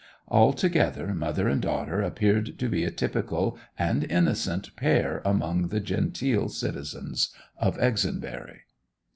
Altogether 0.29 1.13
mother 1.13 1.47
and 1.47 1.61
daughter 1.61 2.01
appeared 2.01 2.57
to 2.57 2.67
be 2.67 2.83
a 2.83 2.89
typical 2.89 3.59
and 3.77 4.03
innocent 4.09 4.75
pair 4.75 5.21
among 5.23 5.67
the 5.67 5.79
genteel 5.79 6.49
citizens 6.49 7.29
of 7.59 7.77
Exonbury. 7.77 8.61